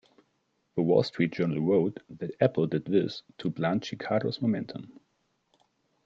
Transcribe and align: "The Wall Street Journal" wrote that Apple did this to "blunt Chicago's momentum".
"The 0.75 0.81
Wall 0.81 1.03
Street 1.03 1.31
Journal" 1.31 1.59
wrote 1.61 1.99
that 2.17 2.33
Apple 2.41 2.65
did 2.65 2.85
this 2.85 3.21
to 3.37 3.51
"blunt 3.51 3.85
Chicago's 3.85 4.41
momentum". 4.41 4.99